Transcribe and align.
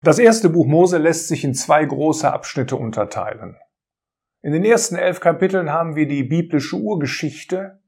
Das 0.00 0.20
erste 0.20 0.48
Buch 0.48 0.66
Mose 0.66 0.98
lässt 0.98 1.26
sich 1.26 1.42
in 1.42 1.54
zwei 1.54 1.84
große 1.84 2.32
Abschnitte 2.32 2.76
unterteilen. 2.76 3.56
In 4.42 4.52
den 4.52 4.64
ersten 4.64 4.94
elf 4.94 5.18
Kapiteln 5.18 5.72
haben 5.72 5.96
wir 5.96 6.06
die 6.06 6.22
biblische 6.22 6.76
Urgeschichte 6.76 7.80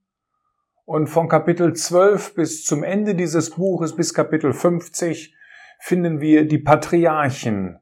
und 0.85 1.07
von 1.07 1.29
Kapitel 1.29 1.73
12 1.73 2.35
bis 2.35 2.65
zum 2.65 2.83
Ende 2.83 3.15
dieses 3.15 3.51
Buches 3.51 3.95
bis 3.95 4.13
Kapitel 4.13 4.53
50 4.53 5.37
finden 5.79 6.21
wir 6.21 6.49
die 6.49 6.59
Patriarchen, 6.59 7.79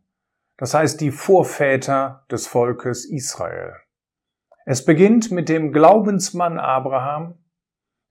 das 0.59 0.75
heißt 0.75 1.01
die 1.01 1.11
Vorväter 1.11 2.27
des 2.31 2.47
Volkes 2.47 3.07
Israel. 3.07 3.77
Es 4.67 4.85
beginnt 4.85 5.31
mit 5.31 5.49
dem 5.49 5.73
Glaubensmann 5.73 6.59
Abraham, 6.59 7.39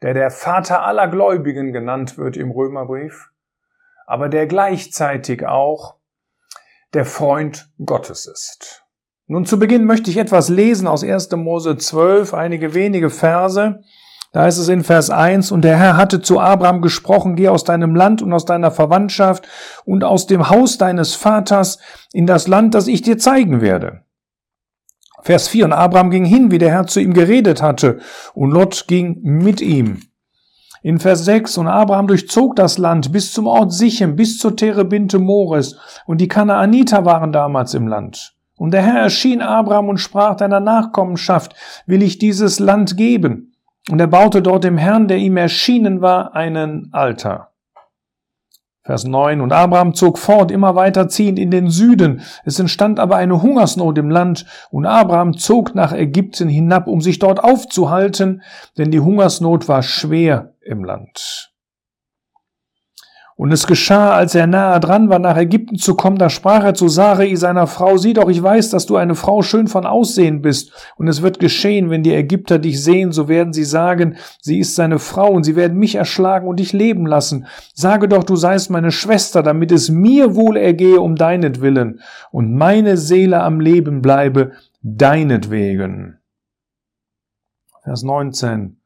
der 0.02 0.16
der 0.16 0.32
Vater 0.32 0.84
aller 0.84 1.08
Gläubigen 1.10 1.74
genannt 1.74 2.18
wird 2.18 2.38
im 2.38 2.50
Römerbrief, 2.50 3.30
aber 4.08 4.30
der 4.30 4.48
gleichzeitig 4.48 5.46
auch 5.46 5.97
der 6.94 7.06
Freund 7.06 7.70
Gottes 7.84 8.26
ist. 8.26 8.84
Nun 9.28 9.46
zu 9.46 9.60
Beginn 9.60 9.86
möchte 9.86 10.10
ich 10.10 10.18
etwas 10.18 10.48
lesen 10.48 10.88
aus 10.88 11.04
1. 11.04 11.32
Mose 11.32 11.78
12, 11.78 12.34
einige 12.34 12.74
wenige 12.74 13.10
Verse. 13.10 13.82
Da 14.32 14.48
ist 14.48 14.58
es 14.58 14.70
in 14.70 14.84
Vers 14.84 15.10
1, 15.10 15.52
und 15.52 15.64
der 15.64 15.78
Herr 15.78 15.98
hatte 15.98 16.22
zu 16.22 16.40
Abraham 16.40 16.82
gesprochen, 16.82 17.36
geh 17.36 17.50
aus 17.50 17.64
deinem 17.64 17.96
Land 17.96 18.22
und 18.22 18.32
aus 18.32 18.46
deiner 18.46 18.72
Verwandtschaft 18.72 19.48
und 19.84 20.04
aus 20.04 20.28
dem 20.28 20.50
Haus 20.50 20.78
deines 20.78 21.16
Vaters 21.16 21.80
in 22.14 22.26
das 22.26 22.48
Land, 22.48 22.74
das 22.74 22.88
ich 22.88 23.02
dir 23.02 23.18
zeigen 23.18 23.62
werde. 23.62 24.04
Vers 25.24 25.50
4, 25.50 25.66
und 25.66 25.74
Abraham 25.74 26.10
ging 26.10 26.24
hin, 26.24 26.52
wie 26.52 26.58
der 26.58 26.72
Herr 26.72 26.88
zu 26.88 27.02
ihm 27.02 27.14
geredet 27.14 27.62
hatte, 27.62 28.00
und 28.34 28.52
Lot 28.52 28.86
ging 28.88 29.20
mit 29.24 29.60
ihm. 29.60 30.04
In 30.84 31.00
Vers 31.00 31.26
6, 31.26 31.58
und 31.58 31.68
Abraham 31.68 32.08
durchzog 32.08 32.56
das 32.56 32.78
Land 32.78 33.12
bis 33.12 33.34
zum 33.34 33.48
Ort 33.48 33.74
Sichem, 33.74 34.16
bis 34.16 34.38
zur 34.38 34.56
Terebinte 34.56 35.20
Mores, 35.20 35.78
und 36.06 36.22
die 36.22 36.28
Kanaaniter 36.28 37.06
waren 37.06 37.32
damals 37.32 37.74
im 37.74 37.88
Land. 37.88 38.36
Und 38.58 38.72
der 38.72 38.82
Herr 38.82 39.02
erschien 39.02 39.42
Abraham 39.42 39.90
und 39.90 39.98
sprach, 39.98 40.36
deiner 40.36 40.60
Nachkommenschaft 40.60 41.56
will 41.86 42.02
ich 42.02 42.18
dieses 42.18 42.60
Land 42.60 42.98
geben. 42.98 43.54
Und 43.90 44.00
er 44.00 44.08
baute 44.08 44.42
dort 44.42 44.64
dem 44.64 44.78
Herrn, 44.78 45.08
der 45.08 45.18
ihm 45.18 45.38
erschienen 45.38 46.02
war, 46.02 46.36
einen 46.36 46.90
Altar. 46.92 47.52
Vers 48.84 49.04
9. 49.04 49.42
Und 49.42 49.52
Abraham 49.52 49.94
zog 49.94 50.18
fort, 50.18 50.50
immer 50.50 50.76
weiter 50.76 51.10
ziehend 51.10 51.40
in 51.40 51.52
den 51.52 51.70
Süden. 51.70 52.22
Es 52.46 52.58
entstand 52.58 53.00
aber 53.00 53.18
eine 53.18 53.42
Hungersnot 53.42 53.98
im 53.98 54.10
Land, 54.10 54.46
und 54.72 54.86
Abraham 54.86 55.38
zog 55.38 55.76
nach 55.76 55.92
Ägypten 55.92 56.48
hinab, 56.48 56.88
um 56.88 57.02
sich 57.02 57.20
dort 57.20 57.44
aufzuhalten, 57.44 58.42
denn 58.78 58.90
die 58.90 59.02
Hungersnot 59.02 59.68
war 59.68 59.84
schwer 59.84 60.54
im 60.68 60.84
Land. 60.84 61.52
Und 63.38 63.52
es 63.52 63.68
geschah, 63.68 64.16
als 64.16 64.34
er 64.34 64.48
nahe 64.48 64.80
dran 64.80 65.10
war, 65.10 65.20
nach 65.20 65.38
Ägypten 65.38 65.76
zu 65.78 65.94
kommen, 65.94 66.18
da 66.18 66.28
sprach 66.28 66.64
er 66.64 66.74
zu 66.74 66.88
Sarai, 66.88 67.36
seiner 67.36 67.68
Frau, 67.68 67.96
sieh 67.98 68.14
doch, 68.14 68.30
ich 68.30 68.42
weiß, 68.42 68.72
dass 68.72 68.88
du 68.88 68.96
eine 68.96 69.14
Frau 69.14 69.44
schön 69.44 69.68
von 69.68 69.86
Aussehen 69.86 70.42
bist. 70.42 70.72
Und 70.96 71.08
es 71.08 71.22
wird 71.22 71.40
geschehen, 71.40 71.92
wenn 71.92 72.02
die 72.02 72.16
Ägypter 72.16 72.58
dich 72.58 72.84
sehen, 72.84 73.12
so 73.12 73.28
werden 73.28 73.54
sie 73.54 73.64
sagen, 73.64 74.16
sie 74.42 74.58
ist 74.58 74.74
seine 74.74 74.98
Frau, 74.98 75.30
und 75.30 75.44
sie 75.44 75.56
werden 75.56 75.78
mich 75.78 75.94
erschlagen 75.94 76.48
und 76.48 76.60
dich 76.60 76.74
leben 76.74 77.06
lassen. 77.06 77.46
Sage 77.76 78.08
doch, 78.08 78.24
du 78.24 78.36
seist 78.36 78.72
meine 78.72 78.92
Schwester, 78.92 79.44
damit 79.44 79.72
es 79.72 79.92
mir 79.92 80.34
wohl 80.34 80.58
ergehe 80.58 81.00
um 81.00 81.16
deinetwillen, 81.16 82.02
und 82.32 82.56
meine 82.56 82.98
Seele 82.98 83.44
am 83.44 83.60
Leben 83.60 84.02
bleibe, 84.02 84.54
deinetwegen. 84.82 86.18
Vers 87.84 88.02
19 88.02 88.78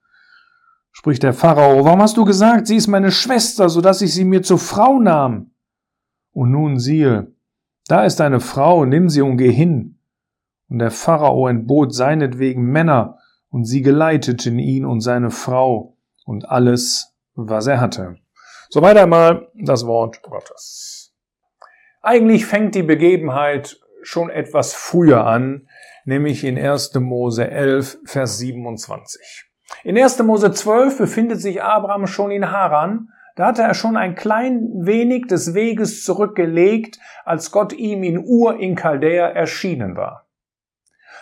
spricht 0.92 1.24
der 1.24 1.34
Pharao, 1.34 1.86
warum 1.86 2.02
hast 2.02 2.18
du 2.18 2.26
gesagt, 2.26 2.68
sie 2.68 2.76
ist 2.76 2.88
meine 2.88 3.12
Schwester, 3.12 3.70
so 3.70 3.82
dass 3.82 4.02
ich 4.02 4.14
sie 4.14 4.26
mir 4.26 4.42
zur 4.44 4.60
Frau 4.60 5.00
nahm? 5.00 5.52
Und 6.34 6.52
nun 6.52 6.80
siehe, 6.80 7.34
da 7.88 8.06
ist 8.06 8.22
eine 8.22 8.40
Frau, 8.40 8.86
nimm 8.86 9.10
sie 9.10 9.22
und 9.22 9.38
geh 9.38 9.52
hin. 9.52 10.00
Und 10.70 10.80
der 10.80 10.92
Pharao 10.92 11.48
entbot 11.48 11.94
seinetwegen 11.94 12.64
Männer, 12.64 13.18
und 13.50 13.66
sie 13.66 13.82
geleiteten 13.82 14.58
ihn 14.60 14.86
und 14.86 15.02
seine 15.02 15.30
Frau 15.30 15.98
und 16.26 16.48
alles, 16.50 17.14
was 17.36 17.68
er 17.68 17.82
hatte. 17.82 18.16
Soweit 18.70 18.96
einmal 18.98 19.50
das 19.54 19.86
Wort 19.86 20.22
Gottes. 20.22 21.14
Eigentlich 22.02 22.46
fängt 22.46 22.74
die 22.74 22.84
Begebenheit 22.84 23.80
schon 24.02 24.30
etwas 24.30 24.74
früher 24.74 25.28
an, 25.28 25.68
nämlich 26.06 26.46
in 26.46 26.58
1. 26.58 26.96
Mose 26.96 27.52
11, 27.52 28.00
Vers 28.06 28.38
27. 28.38 29.51
In 29.84 29.98
1. 29.98 30.22
Mose 30.24 30.52
12 30.52 30.98
befindet 30.98 31.42
sich 31.42 31.64
Abraham 31.64 32.08
schon 32.08 32.32
in 32.32 32.52
Haran. 32.52 33.10
Da 33.36 33.48
hatte 33.48 33.64
er 33.64 33.74
schon 33.74 33.98
ein 33.98 34.16
klein 34.16 34.70
wenig 34.82 35.28
des 35.28 35.54
Weges 35.54 36.04
zurückgelegt, 36.04 37.00
als 37.26 37.52
Gott 37.52 37.74
ihm 37.74 38.04
in 38.04 38.24
Ur 38.24 38.60
in 38.60 38.76
Chaldea 38.76 39.28
erschienen 39.28 39.96
war. 39.96 40.28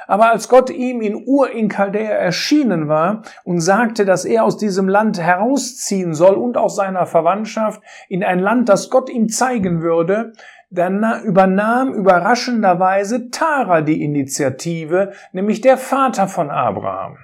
Aber 0.07 0.31
als 0.31 0.49
Gott 0.49 0.71
ihm 0.71 1.01
in 1.01 1.23
Ur 1.27 1.51
in 1.51 1.69
Chaldea 1.69 2.09
erschienen 2.09 2.87
war 2.87 3.21
und 3.43 3.61
sagte, 3.61 4.05
dass 4.05 4.25
er 4.25 4.43
aus 4.43 4.57
diesem 4.57 4.87
Land 4.89 5.21
herausziehen 5.21 6.15
soll 6.15 6.33
und 6.33 6.57
aus 6.57 6.75
seiner 6.75 7.05
Verwandtschaft 7.05 7.79
in 8.07 8.23
ein 8.23 8.39
Land, 8.39 8.69
das 8.69 8.89
Gott 8.89 9.11
ihm 9.11 9.29
zeigen 9.29 9.83
würde, 9.83 10.33
dann 10.71 11.23
übernahm 11.23 11.93
überraschenderweise 11.93 13.29
Tara 13.29 13.81
die 13.81 14.03
Initiative, 14.03 15.11
nämlich 15.31 15.61
der 15.61 15.77
Vater 15.77 16.27
von 16.27 16.49
Abraham. 16.49 17.17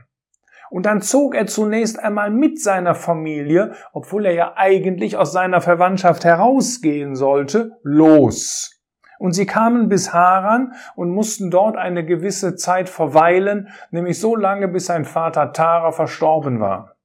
Und 0.75 0.85
dann 0.85 1.01
zog 1.01 1.35
er 1.35 1.47
zunächst 1.47 1.97
einmal 2.03 2.29
mit 2.31 2.61
seiner 2.61 2.95
Familie, 2.95 3.75
obwohl 3.93 4.25
er 4.25 4.33
ja 4.33 4.53
eigentlich 4.57 5.15
aus 5.15 5.31
seiner 5.31 5.61
Verwandtschaft 5.61 6.25
herausgehen 6.25 7.15
sollte, 7.15 7.79
los. 7.83 8.83
Und 9.17 9.31
sie 9.31 9.45
kamen 9.45 9.87
bis 9.87 10.11
Haran 10.13 10.73
und 10.97 11.11
mussten 11.11 11.49
dort 11.49 11.77
eine 11.77 12.03
gewisse 12.05 12.57
Zeit 12.57 12.89
verweilen, 12.89 13.69
nämlich 13.91 14.19
so 14.19 14.35
lange, 14.35 14.67
bis 14.67 14.87
sein 14.87 15.05
Vater 15.05 15.53
Tara 15.53 15.93
verstorben 15.93 16.59
war. 16.59 16.97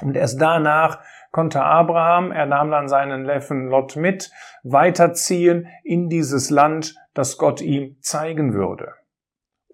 Und 0.00 0.16
erst 0.16 0.40
danach 0.40 1.00
konnte 1.30 1.62
Abraham, 1.62 2.32
er 2.32 2.46
nahm 2.46 2.70
dann 2.70 2.88
seinen 2.88 3.24
Neffen 3.24 3.68
Lot 3.68 3.96
mit, 3.96 4.30
weiterziehen 4.62 5.68
in 5.82 6.08
dieses 6.08 6.48
Land, 6.48 6.94
das 7.12 7.36
Gott 7.36 7.60
ihm 7.60 7.98
zeigen 8.00 8.54
würde. 8.54 8.94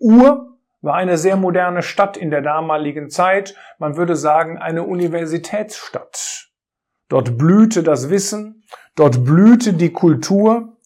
Ur 0.01 0.50
war 0.83 0.95
eine 0.95 1.19
sehr 1.19 1.37
moderne 1.37 1.83
Stadt 1.83 2.17
in 2.17 2.31
der 2.31 2.43
damaligen 2.43 3.11
Zeit, 3.11 3.55
man 3.79 3.97
würde 3.97 4.17
sagen 4.17 4.59
eine 4.59 4.85
Universitätsstadt. 4.85 6.49
Dort 7.09 7.37
blühte 7.37 7.83
das 7.83 8.09
Wissen, 8.09 8.63
dort 8.95 9.25
blühte 9.25 9.73
die 9.75 9.93
Kultur, 9.93 10.77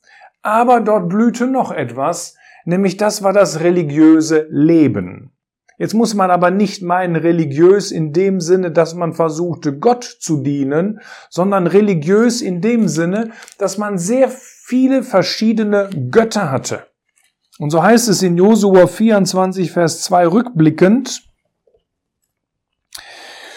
aber 0.43 0.81
dort 0.81 1.09
blühte 1.09 1.47
noch 1.47 1.71
etwas, 1.71 2.37
nämlich 2.65 2.97
das 2.97 3.23
war 3.23 3.33
das 3.33 3.61
religiöse 3.61 4.47
Leben. 4.51 5.31
Jetzt 5.77 5.95
muss 5.95 6.15
man 6.15 6.31
aber 6.31 6.51
nicht 6.51 6.83
meinen 6.83 7.17
religiös 7.17 7.91
in 7.91 8.13
dem 8.13 8.41
Sinne, 8.41 8.71
dass 8.71 8.95
man 8.95 9.13
versuchte, 9.13 9.79
Gott 9.79 10.05
zu 10.05 10.43
dienen, 10.43 11.01
sondern 11.31 11.67
religiös 11.67 12.43
in 12.43 12.61
dem 12.61 12.87
Sinne, 12.87 13.33
dass 13.59 13.77
man 13.77 13.99
sehr 13.99 14.29
viele 14.31 15.03
verschiedene 15.03 15.91
Götter 16.11 16.51
hatte. 16.51 16.87
Und 17.59 17.71
so 17.71 17.83
heißt 17.83 18.09
es 18.09 18.23
in 18.23 18.37
Josua 18.37 18.87
24, 18.87 19.71
Vers 19.71 20.03
2 20.03 20.27
rückblickend, 20.27 21.23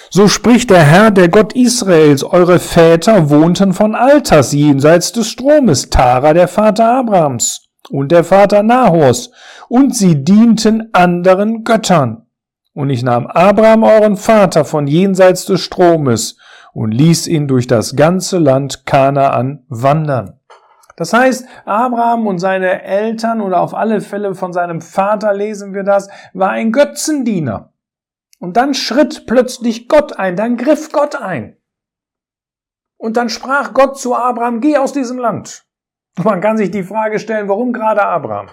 so 0.10 0.28
spricht 0.28 0.70
der 0.70 0.84
Herr, 0.84 1.12
der 1.12 1.28
Gott 1.28 1.54
Israels, 1.54 2.24
eure 2.24 2.60
Väter 2.60 3.30
wohnten 3.30 3.74
von 3.74 3.94
Alters 3.94 4.54
jenseits 4.54 5.12
des 5.12 5.28
Stromes, 5.28 5.90
Tara 5.90 6.34
der 6.34 6.48
Vater 6.48 7.00
Abrahams 7.00 7.68
und 7.90 8.12
der 8.12 8.24
Vater 8.24 8.64
Nahors, 8.64 9.32
und 9.68 9.96
sie 9.96 10.24
dienten 10.24 10.90
anderen 10.94 11.64
Göttern. 11.64 12.26
Und 12.74 12.90
ich 12.90 13.04
nahm 13.04 13.28
Abraham 13.28 13.84
euren 13.84 14.18
Vater 14.18 14.64
von 14.64 14.88
jenseits 14.88 15.46
des 15.46 15.62
Stromes 15.62 16.38
und 16.74 16.92
ließ 16.92 17.28
ihn 17.28 17.48
durch 17.48 17.68
das 17.68 17.96
ganze 17.96 18.38
Land 18.38 18.86
Kanaan 18.86 19.66
wandern. 19.68 20.37
Das 20.98 21.14
heißt, 21.14 21.48
Abraham 21.66 22.26
und 22.26 22.40
seine 22.40 22.82
Eltern 22.82 23.40
oder 23.40 23.62
auf 23.62 23.76
alle 23.76 24.02
Fälle 24.02 24.34
von 24.34 24.52
seinem 24.52 24.82
Vater 24.82 25.32
lesen 25.32 25.74
wir 25.74 25.84
das, 25.84 26.10
war 26.34 26.50
ein 26.50 26.72
Götzendiener. 26.72 27.72
Und 28.40 28.58
dann 28.58 28.74
schritt 28.74 29.26
plötzlich 29.28 29.88
Gott 29.88 30.18
ein, 30.18 30.36
dann 30.36 30.58
griff 30.58 30.92
Gott 30.92 31.16
ein. 31.16 31.58
Und 32.98 33.16
dann 33.16 33.30
sprach 33.30 33.74
Gott 33.74 34.00
zu 34.00 34.16
Abraham, 34.16 34.60
geh 34.60 34.78
aus 34.78 34.92
diesem 34.92 35.20
Land. 35.20 35.68
Und 36.18 36.26
man 36.26 36.42
kann 36.42 36.58
sich 36.58 36.72
die 36.72 36.84
Frage 36.84 37.20
stellen, 37.20 37.48
warum 37.48 37.74
gerade 37.74 38.02
Abraham? 38.02 38.50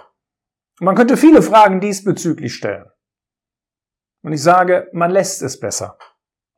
Man 0.81 0.97
könnte 0.97 1.17
viele 1.17 1.41
Fragen 1.41 1.81
diesbezüglich 1.81 2.55
stellen. 2.55 2.85
Und 4.23 4.35
ich 4.35 4.43
sage, 4.43 4.89
man 4.93 5.11
lässt 5.11 5.43
es 5.43 5.59
besser. 5.59 5.97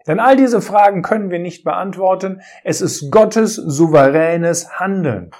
Denn 0.09 0.19
all 0.19 0.37
diese 0.37 0.61
Fragen 0.61 1.03
können 1.03 1.31
wir 1.31 1.38
nicht 1.38 1.62
beantworten. 1.62 2.41
Es 2.65 2.81
ist 2.81 3.11
Gottes 3.12 3.55
souveränes 3.55 4.81
Handeln. 4.81 5.31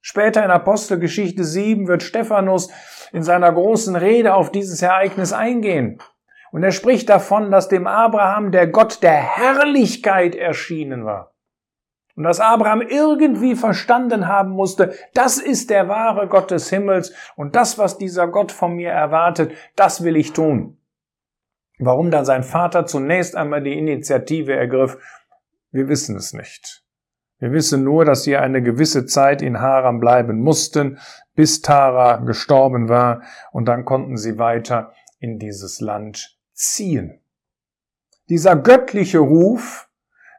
Später 0.00 0.44
in 0.44 0.50
Apostelgeschichte 0.50 1.44
7 1.44 1.86
wird 1.86 2.02
Stephanus 2.02 2.70
in 3.12 3.22
seiner 3.22 3.52
großen 3.52 3.96
Rede 3.96 4.34
auf 4.34 4.50
dieses 4.50 4.80
Ereignis 4.82 5.32
eingehen. 5.32 6.00
Und 6.52 6.62
er 6.62 6.72
spricht 6.72 7.08
davon, 7.08 7.50
dass 7.50 7.68
dem 7.68 7.86
Abraham 7.86 8.50
der 8.50 8.66
Gott 8.66 9.02
der 9.02 9.16
Herrlichkeit 9.16 10.34
erschienen 10.34 11.04
war. 11.04 11.34
Und 12.16 12.24
dass 12.24 12.40
Abraham 12.40 12.82
irgendwie 12.82 13.54
verstanden 13.54 14.26
haben 14.26 14.50
musste, 14.50 14.94
das 15.14 15.38
ist 15.38 15.70
der 15.70 15.88
wahre 15.88 16.28
Gott 16.28 16.50
des 16.50 16.68
Himmels 16.68 17.14
und 17.36 17.54
das, 17.54 17.78
was 17.78 17.98
dieser 17.98 18.26
Gott 18.28 18.52
von 18.52 18.74
mir 18.74 18.90
erwartet, 18.90 19.52
das 19.76 20.02
will 20.02 20.16
ich 20.16 20.32
tun. 20.32 20.76
Warum 21.78 22.10
dann 22.10 22.24
sein 22.24 22.42
Vater 22.42 22.84
zunächst 22.84 23.36
einmal 23.36 23.62
die 23.62 23.78
Initiative 23.78 24.54
ergriff, 24.54 24.98
wir 25.70 25.88
wissen 25.88 26.16
es 26.16 26.34
nicht. 26.34 26.84
Wir 27.40 27.52
wissen 27.52 27.82
nur, 27.82 28.04
dass 28.04 28.22
sie 28.22 28.36
eine 28.36 28.62
gewisse 28.62 29.06
Zeit 29.06 29.40
in 29.42 29.60
Haram 29.60 29.98
bleiben 29.98 30.40
mussten, 30.40 30.98
bis 31.34 31.62
Tara 31.62 32.18
gestorben 32.18 32.88
war, 32.88 33.22
und 33.50 33.64
dann 33.64 33.84
konnten 33.84 34.18
sie 34.18 34.38
weiter 34.38 34.92
in 35.18 35.38
dieses 35.38 35.80
Land 35.80 36.38
ziehen. 36.52 37.20
Dieser 38.28 38.56
göttliche 38.56 39.18
Ruf 39.18 39.88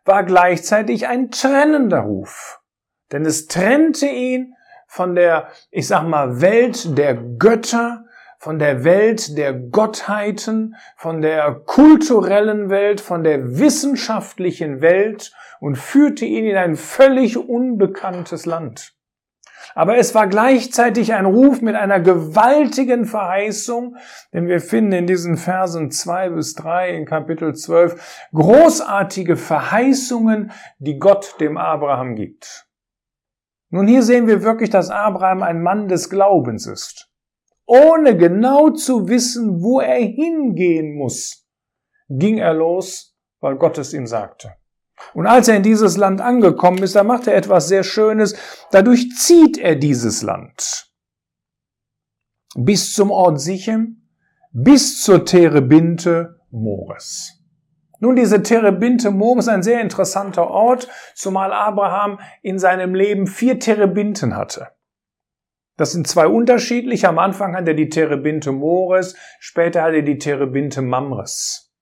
war 0.06 0.24
gleichzeitig 0.24 1.08
ein 1.08 1.32
trennender 1.32 2.02
Ruf, 2.02 2.62
denn 3.12 3.26
es 3.26 3.48
trennte 3.48 4.06
ihn 4.06 4.54
von 4.88 5.16
der, 5.16 5.48
ich 5.72 5.88
sag 5.88 6.04
mal, 6.04 6.40
Welt 6.40 6.98
der 6.98 7.16
Götter, 7.16 8.06
von 8.42 8.58
der 8.58 8.84
Welt 8.84 9.38
der 9.38 9.54
Gottheiten, 9.54 10.76
von 10.98 11.22
der 11.22 11.62
kulturellen 11.68 12.72
Welt, 12.72 13.00
von 13.00 13.24
der 13.24 13.60
wissenschaftlichen 13.60 14.82
Welt 14.82 15.32
und 15.60 15.78
führte 15.78 16.26
ihn 16.26 16.46
in 16.46 16.58
ein 16.58 16.76
völlig 16.76 17.38
unbekanntes 17.38 18.48
Land. 18.48 18.96
Aber 19.76 19.98
es 19.98 20.16
war 20.16 20.26
gleichzeitig 20.26 21.14
ein 21.14 21.28
Ruf 21.28 21.62
mit 21.62 21.76
einer 21.76 22.00
gewaltigen 22.00 23.06
Verheißung, 23.06 23.98
denn 24.34 24.48
wir 24.48 24.60
finden 24.60 24.94
in 24.94 25.06
diesen 25.06 25.38
Versen 25.38 25.92
zwei 25.92 26.30
bis 26.30 26.56
drei 26.56 26.96
in 26.96 27.06
Kapitel 27.06 27.54
12 27.54 28.28
großartige 28.34 29.38
Verheißungen, 29.38 30.52
die 30.80 30.98
Gott 30.98 31.36
dem 31.40 31.58
Abraham 31.58 32.16
gibt. 32.16 32.66
Nun 33.70 33.86
hier 33.86 34.02
sehen 34.02 34.26
wir 34.26 34.42
wirklich, 34.42 34.72
dass 34.72 34.90
Abraham 34.90 35.44
ein 35.44 35.62
Mann 35.62 35.88
des 35.88 36.10
Glaubens 36.10 36.66
ist 36.66 37.11
ohne 37.72 38.18
genau 38.18 38.72
zu 38.72 39.08
wissen, 39.08 39.64
wo 39.64 39.80
er 39.80 40.00
hingehen 40.00 40.98
muss, 40.98 41.48
ging 42.10 42.38
er 42.38 42.54
los, 42.54 43.16
weil 43.40 43.56
Gott 43.56 43.78
es 43.78 43.94
ihm 43.94 44.08
sagte. 44.08 44.56
Und 45.14 45.26
als 45.26 45.48
er 45.48 45.56
in 45.56 45.64
dieses 45.64 45.96
Land 45.96 46.20
angekommen 46.20 46.84
ist, 46.84 46.96
da 46.96 47.06
macht 47.06 47.28
er 47.28 47.36
etwas 47.36 47.70
sehr 47.70 47.84
Schönes. 47.84 48.36
Dadurch 48.72 49.10
zieht 49.12 49.58
er 49.58 49.78
dieses 49.78 50.22
Land 50.22 50.92
bis 52.56 52.94
zum 52.94 53.10
Ort 53.10 53.40
Sichem, 53.40 54.10
bis 54.52 55.02
zur 55.02 55.24
Terebinte 55.24 56.42
Mores. 56.50 57.42
Nun, 58.00 58.18
diese 58.18 58.44
Terebinte 58.44 59.12
Mores 59.12 59.46
ist 59.46 59.54
ein 59.54 59.64
sehr 59.64 59.80
interessanter 59.80 60.50
Ort, 60.50 60.90
zumal 61.16 61.54
Abraham 61.54 62.20
in 62.42 62.60
seinem 62.60 62.94
Leben 62.94 63.28
vier 63.28 63.60
Terebinten 63.60 64.36
hatte. 64.36 64.68
Das 65.82 65.94
sind 65.94 66.06
zwei 66.06 66.28
unterschiedliche. 66.28 67.10
Am 67.10 67.18
Anfang 67.18 67.56
hat 67.56 67.68
er 67.68 67.74
die 67.74 67.90
Terebinte 67.90 68.52
Mores, 68.52 69.16
später 69.40 69.82
hat 69.82 69.96
er 69.96 70.04
die 70.04 70.20
Terebinte 70.20 70.84
Mamres. 70.84 71.74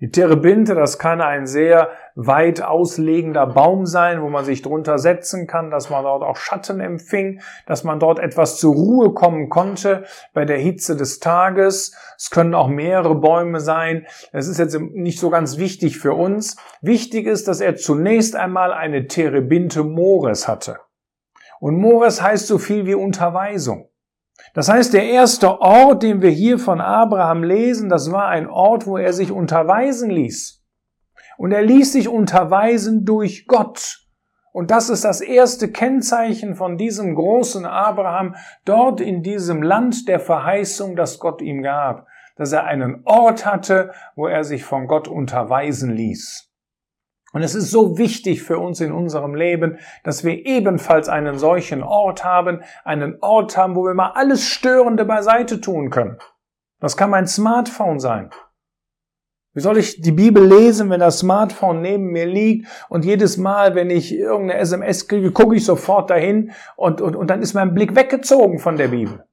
Die 0.00 0.10
Terebinte, 0.10 0.74
das 0.74 0.98
kann 0.98 1.20
ein 1.20 1.46
sehr 1.46 1.90
weit 2.16 2.60
auslegender 2.62 3.46
Baum 3.46 3.86
sein, 3.86 4.22
wo 4.22 4.28
man 4.28 4.44
sich 4.44 4.62
drunter 4.62 4.98
setzen 4.98 5.46
kann, 5.46 5.70
dass 5.70 5.88
man 5.88 6.02
dort 6.02 6.24
auch 6.24 6.34
Schatten 6.34 6.80
empfing, 6.80 7.42
dass 7.68 7.84
man 7.84 8.00
dort 8.00 8.18
etwas 8.18 8.58
zur 8.58 8.74
Ruhe 8.74 9.14
kommen 9.14 9.50
konnte 9.50 10.02
bei 10.32 10.44
der 10.44 10.58
Hitze 10.58 10.96
des 10.96 11.20
Tages. 11.20 11.96
Es 12.18 12.30
können 12.30 12.54
auch 12.54 12.66
mehrere 12.66 13.14
Bäume 13.14 13.60
sein. 13.60 14.04
Es 14.32 14.48
ist 14.48 14.58
jetzt 14.58 14.76
nicht 14.80 15.20
so 15.20 15.30
ganz 15.30 15.58
wichtig 15.58 15.98
für 15.98 16.14
uns. 16.14 16.56
Wichtig 16.80 17.28
ist, 17.28 17.46
dass 17.46 17.60
er 17.60 17.76
zunächst 17.76 18.34
einmal 18.34 18.72
eine 18.72 19.06
Terebinte 19.06 19.84
Mores 19.84 20.48
hatte. 20.48 20.80
Und 21.60 21.78
Mores 21.78 22.22
heißt 22.22 22.46
so 22.46 22.58
viel 22.58 22.86
wie 22.86 22.94
Unterweisung. 22.94 23.88
Das 24.52 24.68
heißt, 24.68 24.92
der 24.92 25.04
erste 25.04 25.60
Ort, 25.60 26.02
den 26.02 26.22
wir 26.22 26.30
hier 26.30 26.58
von 26.58 26.80
Abraham 26.80 27.42
lesen, 27.44 27.88
das 27.88 28.12
war 28.12 28.28
ein 28.28 28.48
Ort, 28.48 28.86
wo 28.86 28.98
er 28.98 29.12
sich 29.12 29.32
unterweisen 29.32 30.10
ließ. 30.10 30.62
Und 31.36 31.52
er 31.52 31.62
ließ 31.62 31.92
sich 31.92 32.08
unterweisen 32.08 33.04
durch 33.04 33.46
Gott. 33.46 34.04
Und 34.52 34.70
das 34.70 34.88
ist 34.88 35.04
das 35.04 35.20
erste 35.20 35.72
Kennzeichen 35.72 36.54
von 36.54 36.78
diesem 36.78 37.16
großen 37.16 37.66
Abraham 37.66 38.36
dort 38.64 39.00
in 39.00 39.24
diesem 39.24 39.62
Land 39.62 40.06
der 40.06 40.20
Verheißung, 40.20 40.94
das 40.94 41.18
Gott 41.18 41.42
ihm 41.42 41.62
gab, 41.62 42.06
dass 42.36 42.52
er 42.52 42.64
einen 42.64 43.02
Ort 43.04 43.46
hatte, 43.46 43.90
wo 44.14 44.28
er 44.28 44.44
sich 44.44 44.64
von 44.64 44.86
Gott 44.86 45.08
unterweisen 45.08 45.90
ließ. 45.90 46.53
Und 47.34 47.42
es 47.42 47.56
ist 47.56 47.72
so 47.72 47.98
wichtig 47.98 48.44
für 48.44 48.60
uns 48.60 48.80
in 48.80 48.92
unserem 48.92 49.34
Leben, 49.34 49.80
dass 50.04 50.22
wir 50.22 50.46
ebenfalls 50.46 51.08
einen 51.08 51.36
solchen 51.36 51.82
Ort 51.82 52.24
haben, 52.24 52.62
einen 52.84 53.18
Ort 53.22 53.56
haben, 53.56 53.74
wo 53.74 53.82
wir 53.82 53.92
mal 53.92 54.12
alles 54.14 54.46
Störende 54.46 55.04
beiseite 55.04 55.60
tun 55.60 55.90
können. 55.90 56.18
Das 56.78 56.96
kann 56.96 57.10
mein 57.10 57.26
Smartphone 57.26 57.98
sein. 57.98 58.30
Wie 59.52 59.60
soll 59.60 59.78
ich 59.78 60.00
die 60.00 60.12
Bibel 60.12 60.46
lesen, 60.46 60.90
wenn 60.90 61.00
das 61.00 61.18
Smartphone 61.18 61.82
neben 61.82 62.06
mir 62.12 62.26
liegt 62.26 62.68
und 62.88 63.04
jedes 63.04 63.36
Mal, 63.36 63.74
wenn 63.74 63.90
ich 63.90 64.14
irgendeine 64.14 64.60
SMS 64.60 65.08
kriege, 65.08 65.32
gucke 65.32 65.56
ich 65.56 65.64
sofort 65.64 66.10
dahin 66.10 66.52
und, 66.76 67.00
und, 67.00 67.16
und 67.16 67.30
dann 67.30 67.42
ist 67.42 67.54
mein 67.54 67.74
Blick 67.74 67.96
weggezogen 67.96 68.60
von 68.60 68.76
der 68.76 68.88
Bibel. 68.88 69.24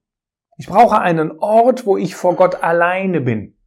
Ich 0.57 0.65
brauche 0.65 0.99
einen 0.99 1.37
Ort, 1.37 1.85
wo 1.85 1.97
ich 1.97 2.15
vor 2.15 2.35
Gott 2.35 2.63
alleine 2.63 3.21
bin, 3.21 3.59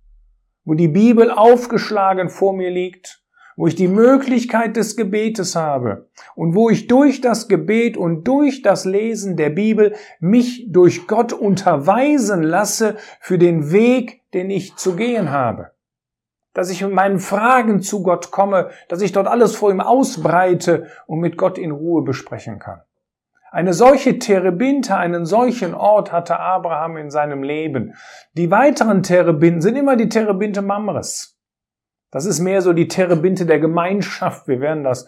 wo 0.65 0.75
die 0.75 0.89
Bibel 0.89 1.31
aufgeschlagen 1.31 2.31
vor 2.31 2.53
mir 2.53 2.71
liegt 2.71 3.24
wo 3.57 3.67
ich 3.67 3.75
die 3.75 3.89
Möglichkeit 3.89 4.77
des 4.77 4.97
Gebetes 4.97 5.57
habe 5.57 6.09
und 6.35 6.55
wo 6.55 6.71
ich 6.71 6.87
durch 6.87 7.21
das 7.21 7.49
Gebet 7.49 7.97
und 7.97 8.25
durch 8.25 8.63
das 8.63 8.85
Lesen 8.85 9.37
der 9.37 9.51
Bibel 9.51 9.95
mich 10.21 10.67
durch 10.69 11.07
Gott 11.07 11.33
unterweisen 11.33 12.43
lasse 12.43 12.97
für 13.21 13.39
den 13.39 13.71
Weg, 13.71 14.23
den 14.33 14.51
ich 14.51 14.77
zu 14.77 14.97
gehen 14.97 15.31
habe. 15.31 15.71
Dass 16.53 16.71
ich 16.71 16.83
mit 16.83 16.93
meinen 16.93 17.19
Fragen 17.19 17.83
zu 17.83 18.03
Gott 18.03 18.31
komme, 18.31 18.71
dass 18.89 19.03
ich 19.03 19.13
dort 19.13 19.27
alles 19.27 19.57
vor 19.57 19.71
ihm 19.71 19.81
ausbreite 19.81 20.87
und 21.07 21.21
mit 21.21 21.37
Gott 21.37 21.59
in 21.59 21.73
Ruhe 21.73 22.03
besprechen 22.03 22.59
kann. 22.59 22.81
Eine 23.51 23.73
solche 23.73 24.19
Terebinte, 24.19 24.97
einen 24.97 25.27
solchen 25.27 25.75
Ort 25.75 26.11
hatte 26.11 26.41
Abraham 26.41 26.97
in 26.97 27.11
seinem 27.11 27.45
Leben. 27.45 27.95
Die 28.33 28.51
weiteren 28.51 29.05
Terebinten 29.05 29.61
sind 29.61 29.77
immer 29.77 29.95
die 29.95 30.09
Terebinte 30.09 30.61
Mamres. 30.61 31.34
Das 32.15 32.27
ist 32.27 32.39
mehr 32.39 32.63
so 32.63 32.73
die 32.73 32.87
Terebinte 32.87 33.45
der 33.45 33.59
Gemeinschaft. 33.59 34.47
Wir 34.47 34.61
werden 34.61 34.85
das 34.85 35.05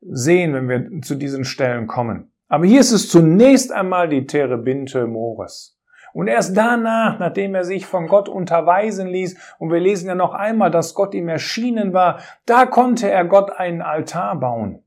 sehen, 0.00 0.54
wenn 0.54 0.68
wir 0.68 1.02
zu 1.02 1.16
diesen 1.16 1.44
Stellen 1.44 1.88
kommen. 1.88 2.30
Aber 2.46 2.64
hier 2.64 2.78
ist 2.78 2.92
es 2.92 3.08
zunächst 3.08 3.72
einmal 3.72 4.08
die 4.08 4.24
Terebinte 4.24 5.08
Mores. 5.08 5.80
Und 6.12 6.28
erst 6.28 6.56
danach, 6.56 7.18
nachdem 7.18 7.56
er 7.56 7.64
sich 7.64 7.86
von 7.86 8.06
Gott 8.06 8.28
unterweisen 8.28 9.08
ließ, 9.08 9.36
und 9.58 9.72
wir 9.72 9.80
lesen 9.80 10.06
ja 10.06 10.14
noch 10.14 10.32
einmal, 10.32 10.70
dass 10.70 10.94
Gott 10.94 11.12
ihm 11.14 11.28
erschienen 11.28 11.92
war, 11.92 12.20
da 12.46 12.66
konnte 12.66 13.10
er 13.10 13.24
Gott 13.24 13.50
einen 13.50 13.82
Altar 13.82 14.38
bauen. 14.38 14.84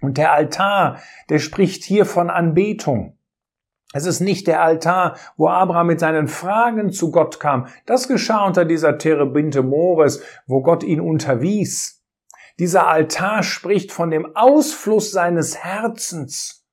Und 0.00 0.18
der 0.18 0.32
Altar, 0.32 0.98
der 1.30 1.38
spricht 1.38 1.84
hier 1.84 2.04
von 2.04 2.28
Anbetung. 2.28 3.16
Es 3.92 4.04
ist 4.04 4.20
nicht 4.20 4.46
der 4.46 4.62
Altar, 4.62 5.16
wo 5.36 5.48
Abraham 5.48 5.86
mit 5.86 6.00
seinen 6.00 6.28
Fragen 6.28 6.90
zu 6.90 7.10
Gott 7.10 7.38
kam. 7.38 7.68
Das 7.86 8.08
geschah 8.08 8.44
unter 8.44 8.64
dieser 8.64 8.98
Terebinte 8.98 9.62
Mores, 9.62 10.22
wo 10.46 10.60
Gott 10.62 10.82
ihn 10.82 11.00
unterwies. 11.00 12.04
Dieser 12.58 12.88
Altar 12.88 13.42
spricht 13.42 13.92
von 13.92 14.10
dem 14.10 14.34
Ausfluss 14.34 15.12
seines 15.12 15.58
Herzens, 15.58 16.66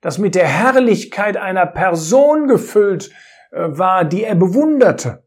das 0.00 0.18
mit 0.18 0.34
der 0.34 0.46
Herrlichkeit 0.46 1.36
einer 1.36 1.66
Person 1.66 2.46
gefüllt 2.46 3.10
äh, 3.50 3.68
war, 3.68 4.04
die 4.04 4.24
er 4.24 4.36
bewunderte. 4.36 5.24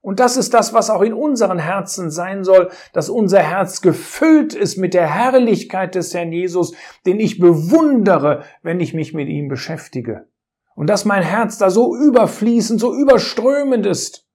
Und 0.00 0.20
das 0.20 0.36
ist 0.36 0.54
das, 0.54 0.72
was 0.72 0.88
auch 0.88 1.02
in 1.02 1.12
unseren 1.12 1.58
Herzen 1.58 2.10
sein 2.10 2.44
soll, 2.44 2.70
dass 2.92 3.08
unser 3.08 3.40
Herz 3.40 3.82
gefüllt 3.82 4.54
ist 4.54 4.78
mit 4.78 4.94
der 4.94 5.12
Herrlichkeit 5.12 5.96
des 5.96 6.14
Herrn 6.14 6.32
Jesus, 6.32 6.74
den 7.04 7.18
ich 7.18 7.38
bewundere, 7.38 8.44
wenn 8.62 8.80
ich 8.80 8.94
mich 8.94 9.14
mit 9.14 9.28
ihm 9.28 9.48
beschäftige. 9.48 10.28
Und 10.76 10.88
dass 10.88 11.06
mein 11.06 11.22
Herz 11.22 11.56
da 11.58 11.70
so 11.70 11.96
überfließend, 11.96 12.78
so 12.78 12.94
überströmend 12.94 13.86
ist, 13.86 14.28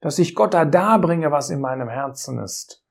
dass 0.00 0.18
ich 0.18 0.34
Gott 0.34 0.52
da 0.52 0.64
darbringe, 0.64 1.30
was 1.30 1.48
in 1.48 1.60
meinem 1.60 1.88
Herzen 1.88 2.40
ist. 2.40 2.82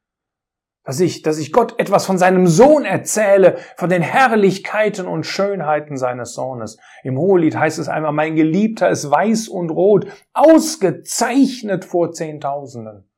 Dass 0.85 1.01
ich, 1.01 1.21
dass 1.21 1.37
ich 1.37 1.51
Gott 1.51 1.77
etwas 1.77 2.05
von 2.05 2.17
seinem 2.17 2.47
Sohn 2.47 2.85
erzähle, 2.85 3.57
von 3.75 3.89
den 3.89 4.01
Herrlichkeiten 4.01 5.07
und 5.07 5.25
Schönheiten 5.25 5.97
seines 5.97 6.33
Sohnes. 6.33 6.77
Im 7.03 7.17
Hohelied 7.17 7.57
heißt 7.57 7.79
es 7.79 7.89
einmal, 7.89 8.13
mein 8.13 8.35
Geliebter 8.35 8.89
ist 8.89 9.11
weiß 9.11 9.49
und 9.49 9.71
rot, 9.71 10.07
ausgezeichnet 10.33 11.83
vor 11.83 12.13
Zehntausenden. 12.13 13.09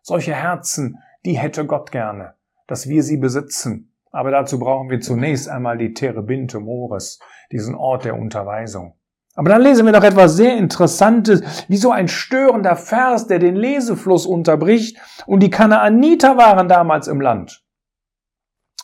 Solche 0.00 0.34
Herzen, 0.34 1.02
die 1.26 1.36
hätte 1.36 1.66
Gott 1.66 1.92
gerne, 1.92 2.36
dass 2.68 2.88
wir 2.88 3.02
sie 3.02 3.18
besitzen. 3.18 3.92
Aber 4.12 4.30
dazu 4.30 4.58
brauchen 4.58 4.88
wir 4.88 5.00
zunächst 5.00 5.48
einmal 5.48 5.76
die 5.76 5.92
Terebinte 5.92 6.58
Mores, 6.58 7.18
diesen 7.52 7.74
Ort 7.74 8.06
der 8.06 8.16
Unterweisung. 8.16 8.94
Aber 9.36 9.50
dann 9.50 9.62
lesen 9.62 9.84
wir 9.84 9.92
noch 9.92 10.02
etwas 10.02 10.34
sehr 10.34 10.56
Interessantes, 10.56 11.42
wie 11.68 11.76
so 11.76 11.92
ein 11.92 12.08
störender 12.08 12.74
Vers, 12.74 13.26
der 13.26 13.38
den 13.38 13.54
Lesefluss 13.54 14.26
unterbricht. 14.26 14.98
Und 15.26 15.40
die 15.40 15.50
Kanaaniter 15.50 16.36
waren 16.36 16.68
damals 16.68 17.06
im 17.06 17.20
Land. 17.20 17.62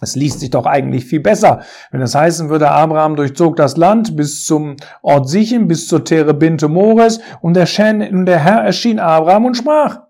Es 0.03 0.15
liest 0.15 0.41
sich 0.41 0.51
doch 0.51 0.67
eigentlich 0.67 1.07
viel 1.07 1.21
besser, 1.21 1.63
wenn 1.93 2.03
es 2.03 2.15
heißen 2.15 2.49
würde, 2.49 2.71
Abraham 2.71 3.15
durchzog 3.15 3.55
das 3.55 3.77
Land 3.77 4.17
bis 4.17 4.45
zum 4.45 4.77
Ort 5.01 5.29
Sichem, 5.29 5.69
bis 5.69 5.87
zur 5.87 6.05
Terebinte 6.05 6.69
Mores 6.69 7.21
und 7.41 7.55
der, 7.55 7.67
Herr 7.67 8.65
erschien 8.65 8.99
Abraham 8.99 9.47
und 9.47 9.57
sprach. 9.57 10.01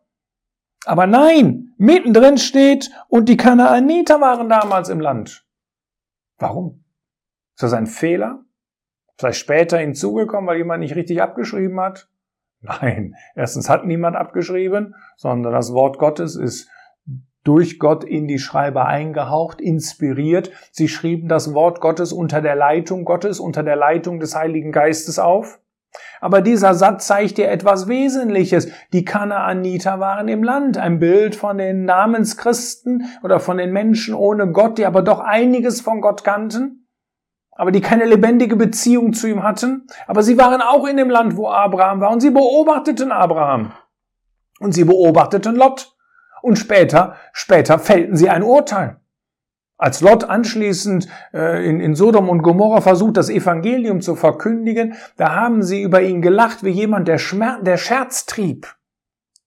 Aber 0.86 1.06
nein, 1.06 1.74
mittendrin 1.76 2.38
steht, 2.38 2.90
und 3.08 3.28
die 3.28 3.36
Kanaaniter 3.36 4.20
waren 4.20 4.48
damals 4.48 4.88
im 4.88 4.98
Land. 4.98 5.44
Warum? 6.38 6.84
Ist 7.54 7.62
das 7.62 7.74
ein 7.74 7.86
Fehler? 7.86 8.40
Sei 9.22 9.30
später 9.34 9.78
hinzugekommen, 9.78 10.48
weil 10.48 10.56
jemand 10.56 10.80
nicht 10.80 10.96
richtig 10.96 11.22
abgeschrieben 11.22 11.78
hat? 11.78 12.08
Nein, 12.60 13.14
erstens 13.36 13.70
hat 13.70 13.86
niemand 13.86 14.16
abgeschrieben, 14.16 14.96
sondern 15.16 15.52
das 15.52 15.72
Wort 15.72 15.98
Gottes 15.98 16.34
ist 16.34 16.68
durch 17.44 17.78
Gott 17.78 18.02
in 18.02 18.26
die 18.26 18.40
Schreiber 18.40 18.86
eingehaucht, 18.86 19.60
inspiriert. 19.60 20.50
Sie 20.72 20.88
schrieben 20.88 21.28
das 21.28 21.54
Wort 21.54 21.80
Gottes 21.80 22.12
unter 22.12 22.40
der 22.40 22.56
Leitung 22.56 23.04
Gottes, 23.04 23.38
unter 23.38 23.62
der 23.62 23.76
Leitung 23.76 24.18
des 24.18 24.34
Heiligen 24.34 24.72
Geistes 24.72 25.20
auf. 25.20 25.60
Aber 26.20 26.40
dieser 26.40 26.74
Satz 26.74 27.06
zeigt 27.06 27.38
dir 27.38 27.48
etwas 27.48 27.86
Wesentliches. 27.86 28.72
Die 28.92 29.04
Kanaaniter 29.04 30.00
waren 30.00 30.26
im 30.26 30.42
Land, 30.42 30.78
ein 30.78 30.98
Bild 30.98 31.36
von 31.36 31.58
den 31.58 31.84
Namenschristen 31.84 33.04
oder 33.22 33.38
von 33.38 33.56
den 33.56 33.72
Menschen 33.72 34.14
ohne 34.14 34.50
Gott, 34.50 34.78
die 34.78 34.86
aber 34.86 35.02
doch 35.02 35.20
einiges 35.20 35.80
von 35.80 36.00
Gott 36.00 36.24
kannten, 36.24 36.81
aber 37.52 37.70
die 37.70 37.80
keine 37.80 38.06
lebendige 38.06 38.56
Beziehung 38.56 39.12
zu 39.12 39.28
ihm 39.28 39.42
hatten. 39.42 39.86
Aber 40.06 40.22
sie 40.22 40.38
waren 40.38 40.62
auch 40.62 40.86
in 40.86 40.96
dem 40.96 41.10
Land, 41.10 41.36
wo 41.36 41.48
Abraham 41.48 42.00
war 42.00 42.10
und 42.10 42.20
sie 42.20 42.30
beobachteten 42.30 43.12
Abraham. 43.12 43.72
Und 44.58 44.72
sie 44.72 44.84
beobachteten 44.84 45.54
Lot. 45.54 45.94
Und 46.40 46.58
später, 46.58 47.16
später 47.32 47.78
fällten 47.78 48.16
sie 48.16 48.30
ein 48.30 48.42
Urteil. 48.42 48.96
Als 49.76 50.00
Lot 50.00 50.24
anschließend 50.24 51.08
äh, 51.34 51.68
in, 51.68 51.80
in 51.80 51.94
Sodom 51.94 52.28
und 52.28 52.42
Gomorra 52.42 52.80
versucht, 52.80 53.16
das 53.16 53.28
Evangelium 53.28 54.00
zu 54.00 54.14
verkündigen, 54.14 54.94
da 55.16 55.34
haben 55.34 55.62
sie 55.62 55.82
über 55.82 56.02
ihn 56.02 56.22
gelacht 56.22 56.62
wie 56.62 56.70
jemand, 56.70 57.08
der, 57.08 57.18
Schmerz, 57.18 57.64
der 57.64 57.76
Scherz 57.76 58.26
trieb. 58.26 58.76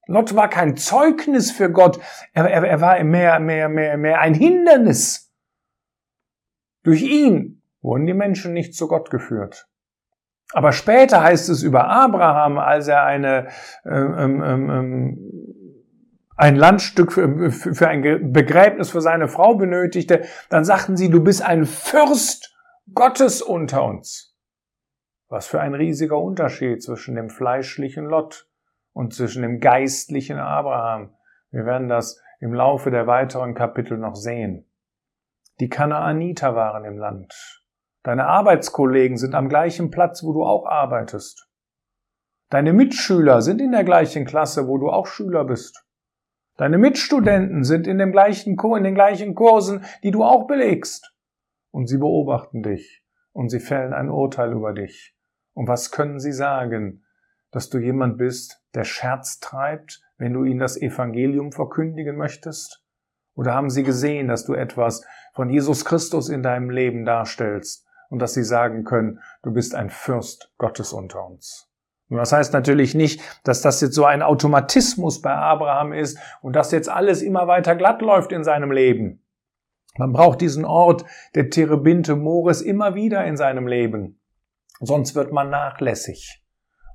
Lot 0.07 0.35
war 0.35 0.50
kein 0.50 0.75
Zeugnis 0.75 1.51
für 1.51 1.71
Gott, 1.71 2.00
er, 2.33 2.50
er, 2.50 2.63
er 2.63 2.81
war 2.81 3.01
mehr, 3.03 3.39
mehr, 3.39 3.69
mehr, 3.69 3.97
mehr 3.97 4.19
ein 4.19 4.33
Hindernis. 4.33 5.33
Durch 6.83 7.01
ihn 7.01 7.54
wurden 7.86 8.06
die 8.06 8.13
Menschen 8.13 8.54
nicht 8.54 8.75
zu 8.75 8.88
Gott 8.88 9.10
geführt. 9.10 9.68
Aber 10.54 10.72
später 10.72 11.24
heißt 11.24 11.50
es 11.50 11.63
über 11.63 11.88
Abraham, 11.88 12.58
als 12.58 12.88
er 12.88 13.04
eine 13.04 13.48
äh, 13.84 13.96
ähm, 13.96 14.44
ähm, 14.44 14.70
ähm 14.70 15.56
ein 16.38 16.58
Landstück 16.58 17.13
für, 17.13 17.50
für 17.50 17.88
ein 17.88 18.34
Begräbnis 18.34 18.89
für 18.89 19.00
seine 19.00 19.30
Frau 19.30 19.56
benötigte, 19.56 20.25
dann 20.50 20.65
sagten 20.65 20.98
sie, 20.98 21.10
du 21.10 21.24
bist 21.24 21.42
ein 21.42 21.63
Fürst 21.63 22.58
Gottes 22.94 23.42
unter 23.42 23.86
uns. 23.86 24.36
Was 25.30 25.48
für 25.48 25.62
ein 25.62 25.74
riesiger 25.74 26.20
Unterschied 26.20 26.84
zwischen 26.84 27.15
dem 27.15 27.30
fleischlichen 27.30 28.06
Lot 28.06 28.50
und 28.92 29.13
zwischen 29.13 29.44
dem 29.44 29.62
geistlichen 29.62 30.38
Abraham. 30.38 31.15
Wir 31.51 31.65
werden 31.65 31.88
das 31.88 32.22
im 32.42 32.54
Laufe 32.54 32.92
der 32.92 33.08
weiteren 33.08 33.54
Kapitel 33.54 33.98
noch 33.98 34.15
sehen. 34.15 34.70
Die 35.62 35.70
Kanaaniter 35.70 36.54
waren 36.54 36.84
im 36.84 36.98
Land. 36.98 37.64
Deine 38.05 38.27
Arbeitskollegen 38.27 39.17
sind 39.17 39.33
am 39.33 39.50
gleichen 39.50 39.89
Platz, 39.89 40.24
wo 40.24 40.31
du 40.31 40.43
auch 40.45 40.67
arbeitest. 40.67 41.50
Deine 42.51 42.71
Mitschüler 42.71 43.41
sind 43.41 43.59
in 43.59 43.71
der 43.71 43.83
gleichen 43.83 44.25
Klasse, 44.25 44.67
wo 44.67 44.77
du 44.77 44.91
auch 44.91 45.07
Schüler 45.07 45.43
bist. 45.43 45.83
Deine 46.55 46.77
Mitstudenten 46.77 47.63
sind 47.63 47.88
in 47.88 47.97
dem 47.97 48.12
gleichen 48.12 48.59
in 48.59 48.83
den 48.83 48.93
gleichen 48.93 49.33
Kursen, 49.33 49.83
die 50.03 50.12
du 50.12 50.24
auch 50.24 50.45
belegst. 50.45 51.15
Und 51.71 51.88
sie 51.88 51.97
beobachten 51.97 52.62
dich 52.62 53.03
und 53.31 53.50
sie 53.50 53.59
fällen 53.59 53.91
ein 53.91 54.12
Urteil 54.12 54.51
über 54.51 54.71
dich. 54.74 55.15
Und 55.55 55.67
was 55.67 55.89
können 55.89 56.19
sie 56.19 56.31
sagen? 56.31 57.03
Dass 57.50 57.71
du 57.71 57.79
jemand 57.79 58.19
bist, 58.19 58.62
der 58.75 58.83
Scherz 58.83 59.39
treibt, 59.39 60.03
wenn 60.19 60.33
du 60.33 60.43
ihnen 60.43 60.59
das 60.59 60.79
Evangelium 60.79 61.51
verkündigen 61.51 62.17
möchtest? 62.17 62.83
Oder 63.33 63.55
haben 63.55 63.71
sie 63.71 63.81
gesehen, 63.81 64.27
dass 64.27 64.45
du 64.45 64.53
etwas 64.53 65.03
von 65.33 65.50
Jesus 65.50 65.85
Christus 65.85 66.29
in 66.29 66.43
deinem 66.43 66.69
Leben 66.69 67.03
darstellst 67.03 67.85
und 68.09 68.19
dass 68.19 68.33
sie 68.33 68.43
sagen 68.43 68.83
können, 68.83 69.19
du 69.43 69.51
bist 69.51 69.75
ein 69.75 69.89
Fürst 69.89 70.51
Gottes 70.57 70.93
unter 70.93 71.25
uns? 71.25 71.69
Und 72.09 72.17
das 72.17 72.31
heißt 72.31 72.53
natürlich 72.53 72.93
nicht, 72.93 73.21
dass 73.43 73.62
das 73.62 73.81
jetzt 73.81 73.95
so 73.95 74.05
ein 74.05 74.21
Automatismus 74.21 75.21
bei 75.21 75.33
Abraham 75.33 75.91
ist 75.91 76.19
und 76.41 76.55
dass 76.55 76.71
jetzt 76.71 76.89
alles 76.89 77.21
immer 77.21 77.47
weiter 77.47 77.75
glatt 77.75 78.01
läuft 78.01 78.31
in 78.31 78.43
seinem 78.43 78.71
Leben. 78.71 79.24
Man 79.97 80.12
braucht 80.12 80.41
diesen 80.41 80.65
Ort 80.65 81.05
der 81.33 81.50
Terebinte 81.50 82.15
Mores 82.15 82.62
immer 82.62 82.95
wieder 82.95 83.25
in 83.25 83.38
seinem 83.38 83.65
Leben. 83.65 84.19
Sonst 84.81 85.15
wird 85.15 85.31
man 85.31 85.50
nachlässig. 85.50 86.43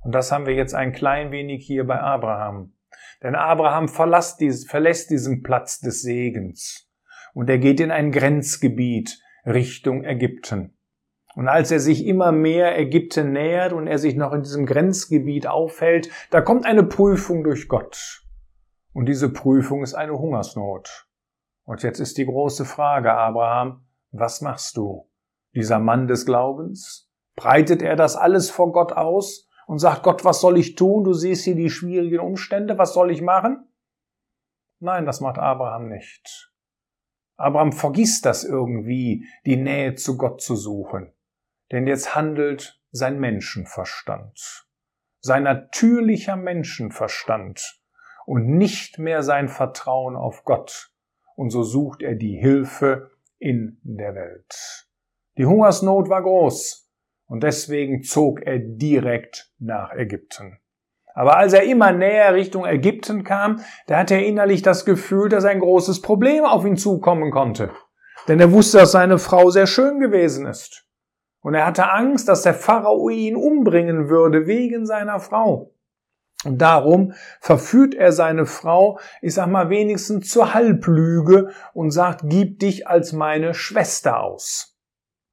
Und 0.03 0.15
das 0.15 0.31
haben 0.31 0.45
wir 0.45 0.53
jetzt 0.53 0.75
ein 0.75 0.93
klein 0.93 1.31
wenig 1.31 1.65
hier 1.65 1.85
bei 1.85 1.99
Abraham. 1.99 2.73
Denn 3.23 3.35
Abraham 3.35 3.87
verlässt, 3.87 4.39
diesen 4.39 5.43
Platz 5.43 5.79
des 5.79 6.01
Segens 6.01 6.91
und 7.33 7.49
er 7.49 7.59
geht 7.59 7.79
in 7.79 7.91
ein 7.91 8.11
Grenzgebiet 8.11 9.19
Richtung 9.45 10.03
Ägypten. 10.03 10.77
Und 11.35 11.47
als 11.47 11.71
er 11.71 11.79
sich 11.79 12.05
immer 12.05 12.31
mehr 12.31 12.77
Ägypten 12.77 13.31
nähert 13.31 13.73
und 13.73 13.87
er 13.87 13.97
sich 13.97 14.15
noch 14.15 14.33
in 14.33 14.43
diesem 14.43 14.65
Grenzgebiet 14.65 15.47
aufhält, 15.47 16.09
da 16.29 16.41
kommt 16.41 16.65
eine 16.65 16.83
Prüfung 16.83 17.43
durch 17.43 17.67
Gott. 17.67 18.23
Und 18.93 19.07
diese 19.07 19.31
Prüfung 19.31 19.83
ist 19.83 19.93
eine 19.93 20.17
Hungersnot. 20.17 21.07
Und 21.63 21.83
jetzt 21.83 21.99
ist 21.99 22.17
die 22.17 22.25
große 22.25 22.65
Frage, 22.65 23.13
Abraham, 23.13 23.85
was 24.11 24.41
machst 24.41 24.75
du? 24.75 25.09
Dieser 25.55 25.79
Mann 25.79 26.07
des 26.07 26.25
Glaubens? 26.25 27.09
Breitet 27.35 27.81
er 27.81 27.95
das 27.95 28.17
alles 28.17 28.49
vor 28.49 28.73
Gott 28.73 28.91
aus 28.91 29.47
und 29.67 29.79
sagt, 29.79 30.03
Gott, 30.03 30.25
was 30.25 30.41
soll 30.41 30.57
ich 30.57 30.75
tun? 30.75 31.05
Du 31.05 31.13
siehst 31.13 31.45
hier 31.45 31.55
die 31.55 31.69
schwierigen 31.69 32.19
Umstände, 32.19 32.77
was 32.77 32.93
soll 32.93 33.09
ich 33.11 33.21
machen? 33.21 33.67
Nein, 34.79 35.05
das 35.05 35.21
macht 35.21 35.37
Abraham 35.37 35.87
nicht. 35.87 36.51
Abraham 37.37 37.71
vergisst 37.71 38.25
das 38.25 38.43
irgendwie, 38.43 39.25
die 39.45 39.57
Nähe 39.57 39.95
zu 39.95 40.17
Gott 40.17 40.41
zu 40.41 40.55
suchen. 40.55 41.13
Denn 41.71 41.87
jetzt 41.87 42.15
handelt 42.15 42.79
sein 42.91 43.19
Menschenverstand, 43.19 44.65
sein 45.21 45.43
natürlicher 45.43 46.35
Menschenverstand 46.35 47.79
und 48.25 48.45
nicht 48.45 48.99
mehr 48.99 49.23
sein 49.23 49.47
Vertrauen 49.47 50.15
auf 50.15 50.43
Gott. 50.43 50.91
Und 51.35 51.49
so 51.49 51.63
sucht 51.63 52.01
er 52.01 52.15
die 52.15 52.37
Hilfe 52.37 53.11
in 53.39 53.79
der 53.83 54.15
Welt. 54.15 54.87
Die 55.37 55.45
Hungersnot 55.45 56.09
war 56.09 56.21
groß 56.21 56.89
und 57.25 57.43
deswegen 57.43 58.03
zog 58.03 58.41
er 58.41 58.59
direkt 58.59 59.51
nach 59.57 59.93
Ägypten. 59.93 60.59
Aber 61.13 61.37
als 61.37 61.53
er 61.53 61.63
immer 61.63 61.91
näher 61.91 62.33
Richtung 62.33 62.65
Ägypten 62.65 63.23
kam, 63.23 63.61
da 63.87 63.97
hatte 63.97 64.15
er 64.15 64.25
innerlich 64.25 64.61
das 64.61 64.85
Gefühl, 64.85 65.29
dass 65.29 65.45
ein 65.45 65.59
großes 65.59 66.01
Problem 66.01 66.45
auf 66.45 66.65
ihn 66.65 66.77
zukommen 66.77 67.31
konnte. 67.31 67.71
Denn 68.27 68.39
er 68.39 68.51
wusste, 68.51 68.79
dass 68.79 68.91
seine 68.91 69.17
Frau 69.17 69.49
sehr 69.49 69.67
schön 69.67 69.99
gewesen 69.99 70.45
ist. 70.45 70.85
Und 71.41 71.55
er 71.55 71.65
hatte 71.65 71.91
Angst, 71.91 72.27
dass 72.27 72.43
der 72.43 72.53
Pharao 72.53 73.09
ihn 73.09 73.35
umbringen 73.35 74.09
würde 74.09 74.47
wegen 74.47 74.85
seiner 74.85 75.19
Frau. 75.19 75.73
Und 76.43 76.59
darum 76.59 77.13
verführt 77.39 77.93
er 77.93 78.11
seine 78.11 78.45
Frau, 78.45 78.99
ich 79.21 79.35
sag 79.35 79.47
mal 79.47 79.69
wenigstens 79.69 80.29
zur 80.29 80.53
Halblüge 80.53 81.51
und 81.73 81.91
sagt, 81.91 82.21
gib 82.25 82.59
dich 82.59 82.87
als 82.87 83.13
meine 83.13 83.53
Schwester 83.53 84.21
aus. 84.21 84.71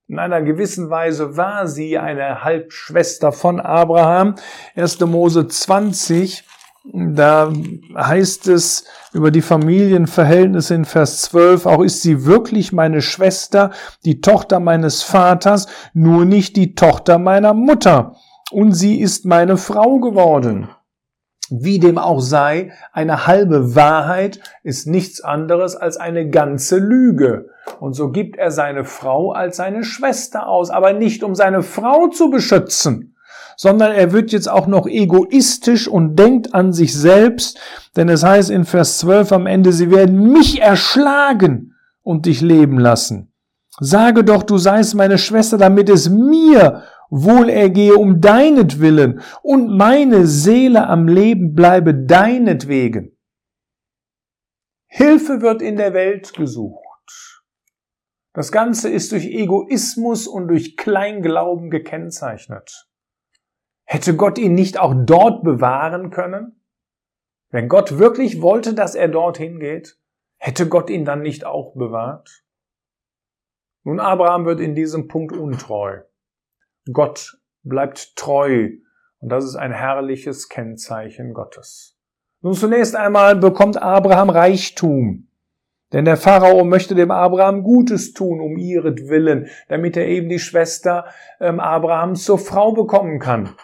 In 0.06 0.18
einer 0.18 0.42
gewissen 0.42 0.88
Weise 0.88 1.36
war 1.36 1.66
sie 1.66 1.98
eine 1.98 2.42
Halbschwester 2.42 3.30
von 3.30 3.60
Abraham. 3.60 4.36
1. 4.74 5.00
Mose 5.00 5.46
20, 5.46 6.44
da 6.84 7.52
heißt 7.94 8.48
es 8.48 8.84
über 9.12 9.30
die 9.30 9.42
Familienverhältnisse 9.42 10.74
in 10.74 10.84
Vers 10.84 11.22
12, 11.22 11.66
auch 11.66 11.82
ist 11.82 12.02
sie 12.02 12.24
wirklich 12.24 12.72
meine 12.72 13.02
Schwester, 13.02 13.70
die 14.04 14.20
Tochter 14.20 14.60
meines 14.60 15.02
Vaters, 15.02 15.66
nur 15.92 16.24
nicht 16.24 16.56
die 16.56 16.74
Tochter 16.74 17.18
meiner 17.18 17.54
Mutter. 17.54 18.16
Und 18.50 18.72
sie 18.72 19.00
ist 19.00 19.26
meine 19.26 19.56
Frau 19.56 19.98
geworden. 19.98 20.70
Wie 21.50 21.78
dem 21.78 21.96
auch 21.96 22.20
sei, 22.20 22.72
eine 22.92 23.26
halbe 23.26 23.74
Wahrheit 23.74 24.40
ist 24.62 24.86
nichts 24.86 25.22
anderes 25.22 25.76
als 25.76 25.96
eine 25.96 26.28
ganze 26.28 26.78
Lüge. 26.78 27.48
Und 27.80 27.94
so 27.94 28.10
gibt 28.10 28.36
er 28.36 28.50
seine 28.50 28.84
Frau 28.84 29.32
als 29.32 29.56
seine 29.56 29.82
Schwester 29.82 30.46
aus, 30.46 30.70
aber 30.70 30.92
nicht 30.92 31.22
um 31.22 31.34
seine 31.34 31.62
Frau 31.62 32.08
zu 32.08 32.30
beschützen, 32.30 33.07
sondern 33.60 33.90
er 33.92 34.12
wird 34.12 34.30
jetzt 34.30 34.48
auch 34.48 34.68
noch 34.68 34.86
egoistisch 34.86 35.88
und 35.88 36.16
denkt 36.16 36.54
an 36.54 36.72
sich 36.72 36.96
selbst, 36.96 37.58
denn 37.96 38.08
es 38.08 38.22
heißt 38.22 38.50
in 38.50 38.64
Vers 38.64 38.98
12 38.98 39.32
am 39.32 39.46
Ende, 39.46 39.72
sie 39.72 39.90
werden 39.90 40.32
mich 40.32 40.62
erschlagen 40.62 41.74
und 42.02 42.26
dich 42.26 42.40
leben 42.40 42.78
lassen. 42.78 43.32
Sage 43.80 44.22
doch, 44.22 44.44
du 44.44 44.58
seist 44.58 44.94
meine 44.94 45.18
Schwester, 45.18 45.58
damit 45.58 45.88
es 45.88 46.08
mir 46.08 46.84
wohl 47.10 47.48
ergehe 47.48 47.96
um 47.96 48.20
deinetwillen 48.20 49.22
und 49.42 49.76
meine 49.76 50.26
Seele 50.26 50.86
am 50.86 51.08
Leben 51.08 51.54
bleibe 51.54 51.94
deinetwegen. 51.94 53.16
Hilfe 54.86 55.40
wird 55.42 55.62
in 55.62 55.76
der 55.76 55.94
Welt 55.94 56.32
gesucht. 56.34 57.42
Das 58.34 58.52
Ganze 58.52 58.88
ist 58.88 59.10
durch 59.10 59.26
Egoismus 59.26 60.28
und 60.28 60.46
durch 60.46 60.76
Kleinglauben 60.76 61.70
gekennzeichnet. 61.70 62.87
Hätte 63.90 64.16
Gott 64.16 64.36
ihn 64.36 64.52
nicht 64.52 64.78
auch 64.78 64.92
dort 64.94 65.42
bewahren 65.42 66.10
können? 66.10 66.60
Wenn 67.48 67.68
Gott 67.68 67.98
wirklich 67.98 68.42
wollte, 68.42 68.74
dass 68.74 68.94
er 68.94 69.08
dorthin 69.08 69.60
geht, 69.60 69.98
hätte 70.36 70.68
Gott 70.68 70.90
ihn 70.90 71.06
dann 71.06 71.22
nicht 71.22 71.46
auch 71.46 71.72
bewahrt? 71.74 72.44
Nun, 73.84 73.98
Abraham 73.98 74.44
wird 74.44 74.60
in 74.60 74.74
diesem 74.74 75.08
Punkt 75.08 75.34
untreu. 75.34 76.02
Gott 76.92 77.40
bleibt 77.62 78.14
treu 78.14 78.72
und 79.20 79.30
das 79.30 79.46
ist 79.46 79.56
ein 79.56 79.72
herrliches 79.72 80.50
Kennzeichen 80.50 81.32
Gottes. 81.32 81.96
Nun 82.42 82.52
zunächst 82.52 82.94
einmal 82.94 83.36
bekommt 83.36 83.80
Abraham 83.80 84.28
Reichtum. 84.28 85.28
Denn 85.94 86.04
der 86.04 86.18
Pharao 86.18 86.62
möchte 86.64 86.94
dem 86.94 87.10
Abraham 87.10 87.62
Gutes 87.62 88.12
tun 88.12 88.42
um 88.42 88.58
ihretwillen, 88.58 89.46
damit 89.68 89.96
er 89.96 90.06
eben 90.06 90.28
die 90.28 90.38
Schwester 90.38 91.06
ähm, 91.40 91.58
Abrahams 91.58 92.24
zur 92.24 92.38
Frau 92.38 92.72
bekommen 92.72 93.18
kann. 93.18 93.54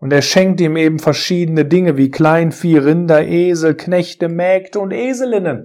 Und 0.00 0.12
er 0.12 0.22
schenkt 0.22 0.60
ihm 0.62 0.76
eben 0.76 0.98
verschiedene 0.98 1.66
Dinge 1.66 1.96
wie 1.98 2.10
Kleinvieh, 2.10 2.78
Rinder, 2.78 3.22
Esel, 3.22 3.76
Knechte, 3.76 4.28
Mägde 4.28 4.80
und 4.80 4.92
Eselinnen. 4.92 5.64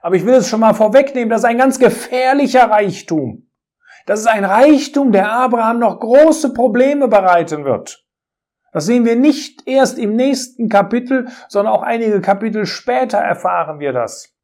Aber 0.00 0.16
ich 0.16 0.24
will 0.24 0.34
es 0.34 0.48
schon 0.48 0.60
mal 0.60 0.74
vorwegnehmen, 0.74 1.28
das 1.28 1.42
ist 1.42 1.46
ein 1.46 1.58
ganz 1.58 1.78
gefährlicher 1.78 2.70
Reichtum. 2.70 3.50
Das 4.06 4.20
ist 4.20 4.26
ein 4.26 4.44
Reichtum, 4.44 5.12
der 5.12 5.30
Abraham 5.30 5.78
noch 5.78 6.00
große 6.00 6.52
Probleme 6.52 7.08
bereiten 7.08 7.64
wird. 7.64 8.04
Das 8.72 8.86
sehen 8.86 9.04
wir 9.04 9.16
nicht 9.16 9.66
erst 9.66 9.98
im 9.98 10.16
nächsten 10.16 10.68
Kapitel, 10.68 11.28
sondern 11.48 11.72
auch 11.72 11.82
einige 11.82 12.20
Kapitel 12.20 12.66
später 12.66 13.18
erfahren 13.18 13.78
wir 13.78 13.92
das. 13.92 14.34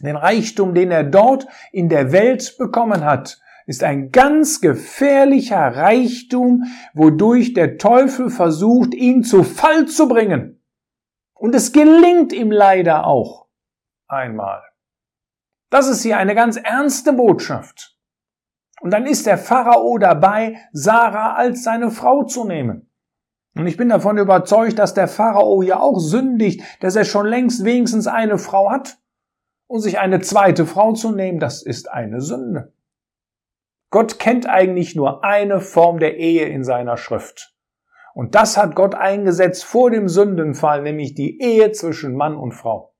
Den 0.00 0.16
Reichtum, 0.16 0.74
den 0.74 0.90
er 0.90 1.02
dort 1.02 1.46
in 1.72 1.88
der 1.88 2.12
Welt 2.12 2.56
bekommen 2.56 3.04
hat, 3.04 3.40
ist 3.68 3.84
ein 3.84 4.12
ganz 4.12 4.62
gefährlicher 4.62 5.58
Reichtum, 5.58 6.64
wodurch 6.94 7.52
der 7.52 7.76
Teufel 7.76 8.30
versucht, 8.30 8.94
ihn 8.94 9.22
zu 9.22 9.44
Fall 9.44 9.84
zu 9.84 10.08
bringen. 10.08 10.64
Und 11.34 11.54
es 11.54 11.72
gelingt 11.72 12.32
ihm 12.32 12.50
leider 12.50 13.06
auch 13.06 13.46
einmal. 14.08 14.62
Das 15.68 15.86
ist 15.86 16.02
hier 16.02 16.16
eine 16.16 16.34
ganz 16.34 16.56
ernste 16.56 17.12
Botschaft. 17.12 17.94
Und 18.80 18.90
dann 18.90 19.04
ist 19.04 19.26
der 19.26 19.36
Pharao 19.36 19.98
dabei, 19.98 20.56
Sarah 20.72 21.34
als 21.34 21.62
seine 21.62 21.90
Frau 21.90 22.24
zu 22.24 22.46
nehmen. 22.46 22.90
Und 23.54 23.66
ich 23.66 23.76
bin 23.76 23.90
davon 23.90 24.16
überzeugt, 24.16 24.78
dass 24.78 24.94
der 24.94 25.08
Pharao 25.08 25.62
hier 25.62 25.82
auch 25.82 25.98
sündigt, 25.98 26.62
dass 26.80 26.96
er 26.96 27.04
schon 27.04 27.26
längst 27.26 27.64
wenigstens 27.64 28.06
eine 28.06 28.38
Frau 28.38 28.70
hat. 28.70 28.96
Und 29.66 29.80
sich 29.80 29.98
eine 29.98 30.20
zweite 30.20 30.64
Frau 30.64 30.94
zu 30.94 31.12
nehmen, 31.12 31.38
das 31.38 31.62
ist 31.62 31.90
eine 31.90 32.22
Sünde. 32.22 32.72
Gott 33.90 34.18
kennt 34.18 34.48
eigentlich 34.48 34.94
nur 34.94 35.24
eine 35.24 35.60
Form 35.60 35.98
der 35.98 36.16
Ehe 36.16 36.44
in 36.46 36.62
seiner 36.62 36.96
Schrift. 36.96 37.54
Und 38.14 38.34
das 38.34 38.56
hat 38.56 38.74
Gott 38.74 38.94
eingesetzt 38.94 39.64
vor 39.64 39.90
dem 39.90 40.08
Sündenfall, 40.08 40.82
nämlich 40.82 41.14
die 41.14 41.40
Ehe 41.40 41.72
zwischen 41.72 42.14
Mann 42.14 42.36
und 42.36 42.52
Frau. 42.52 42.94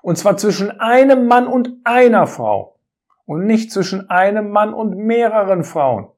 Und 0.00 0.16
zwar 0.16 0.36
zwischen 0.36 0.80
einem 0.80 1.26
Mann 1.26 1.46
und 1.46 1.70
einer 1.84 2.26
Frau 2.26 2.78
und 3.26 3.44
nicht 3.44 3.72
zwischen 3.72 4.08
einem 4.08 4.50
Mann 4.50 4.72
und 4.72 4.96
mehreren 4.96 5.64
Frauen 5.64 6.08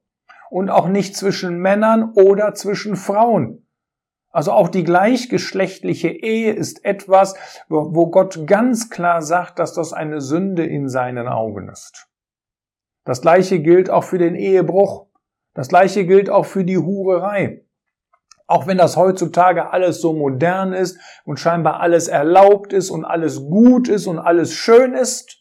und 0.50 0.70
auch 0.70 0.86
nicht 0.86 1.16
zwischen 1.16 1.58
Männern 1.58 2.12
oder 2.14 2.54
zwischen 2.54 2.94
Frauen. 2.94 3.66
Also 4.30 4.52
auch 4.52 4.68
die 4.68 4.84
gleichgeschlechtliche 4.84 6.08
Ehe 6.08 6.52
ist 6.52 6.84
etwas, 6.84 7.34
wo 7.68 8.06
Gott 8.10 8.46
ganz 8.46 8.90
klar 8.90 9.22
sagt, 9.22 9.58
dass 9.58 9.74
das 9.74 9.92
eine 9.92 10.20
Sünde 10.20 10.64
in 10.64 10.88
seinen 10.88 11.26
Augen 11.26 11.68
ist. 11.68 12.09
Das 13.04 13.22
gleiche 13.22 13.60
gilt 13.60 13.90
auch 13.90 14.04
für 14.04 14.18
den 14.18 14.34
Ehebruch. 14.34 15.06
Das 15.54 15.68
gleiche 15.68 16.06
gilt 16.06 16.30
auch 16.30 16.46
für 16.46 16.64
die 16.64 16.78
Hurerei. 16.78 17.64
Auch 18.46 18.66
wenn 18.66 18.78
das 18.78 18.96
heutzutage 18.96 19.72
alles 19.72 20.00
so 20.00 20.12
modern 20.12 20.72
ist 20.72 20.98
und 21.24 21.38
scheinbar 21.38 21.80
alles 21.80 22.08
erlaubt 22.08 22.72
ist 22.72 22.90
und 22.90 23.04
alles 23.04 23.40
gut 23.40 23.88
ist 23.88 24.06
und 24.06 24.18
alles 24.18 24.52
schön 24.52 24.94
ist, 24.94 25.40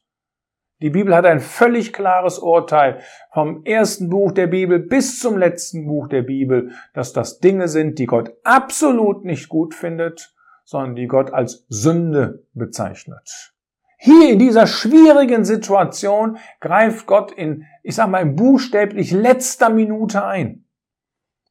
die 0.82 0.92
Bibel 0.92 1.14
hat 1.14 1.26
ein 1.26 1.42
völlig 1.42 1.92
klares 1.92 2.40
Urteil 2.40 3.02
vom 3.34 3.66
ersten 3.66 4.10
Buch 4.10 4.32
der 4.32 4.48
Bibel 4.48 4.80
bis 4.80 5.20
zum 5.20 5.38
letzten 5.38 5.88
Buch 5.88 6.08
der 6.08 6.22
Bibel, 6.22 6.72
dass 6.94 7.12
das 7.12 7.40
Dinge 7.40 7.68
sind, 7.68 8.00
die 8.00 8.06
Gott 8.06 8.32
absolut 8.44 9.26
nicht 9.26 9.50
gut 9.50 9.74
findet, 9.74 10.34
sondern 10.64 10.96
die 10.96 11.08
Gott 11.08 11.34
als 11.34 11.66
Sünde 11.68 12.46
bezeichnet. 12.54 13.54
Hier 14.02 14.30
in 14.30 14.40
dieser 14.40 14.66
schwierigen 14.66 15.44
Situation 15.44 16.38
greift 16.62 17.06
Gott 17.06 17.34
in, 17.34 17.66
ich 17.84 17.96
sag 17.96 18.10
mal, 18.10 18.22
in 18.22 18.38
buchstäblich 18.38 19.12
letzter 19.12 19.70
Minute 19.70 20.24
ein. 20.24 20.64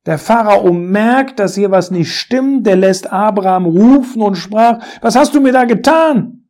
Der 0.06 0.16
Pharao 0.16 0.72
merkt, 0.72 1.38
dass 1.40 1.56
hier 1.56 1.70
was 1.70 1.90
nicht 1.90 2.16
stimmt, 2.16 2.66
der 2.66 2.76
lässt 2.76 3.12
Abraham 3.12 3.66
rufen 3.66 4.22
und 4.22 4.36
sprach, 4.36 4.82
was 5.02 5.14
hast 5.14 5.34
du 5.34 5.42
mir 5.42 5.52
da 5.52 5.66
getan? 5.66 6.48